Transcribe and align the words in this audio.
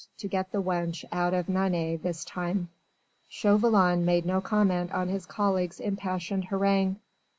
to 0.17 0.27
get 0.27 0.51
the 0.51 0.59
wench 0.63 1.05
out 1.11 1.31
of 1.31 1.47
Nantes 1.47 2.01
this 2.01 2.25
time." 2.25 2.69
Chauvelin 3.29 4.03
made 4.03 4.25
no 4.25 4.41
comment 4.41 4.91
on 4.91 5.09
his 5.09 5.27
colleague's 5.27 5.79
impassioned 5.79 6.45
harangue. 6.45 6.95